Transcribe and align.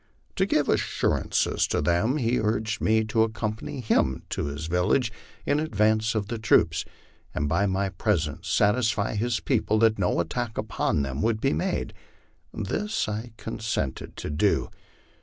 To 0.37 0.47
give 0.47 0.67
assurance 0.67 1.43
to 1.67 1.79
them 1.79 2.17
he 2.17 2.39
urged 2.39 2.81
me 2.81 3.03
to 3.05 3.21
accompany 3.21 3.81
him 3.81 4.23
to 4.31 4.45
his 4.45 4.65
village 4.65 5.11
in 5.45 5.59
adrance 5.59 6.15
of 6.15 6.25
the 6.27 6.39
troops, 6.39 6.85
and 7.35 7.47
by 7.47 7.67
my 7.67 7.89
presence 7.89 8.47
satisfy 8.47 9.13
his 9.13 9.39
pedple 9.39 9.79
that 9.81 9.99
no 9.99 10.19
attack 10.19 10.57
upon 10.57 11.03
them 11.03 11.21
would 11.21 11.39
be 11.39 11.53
made. 11.53 11.93
This 12.51 13.07
I 13.07 13.33
consented 13.37 14.15
to 14.17 14.31
do. 14.31 14.71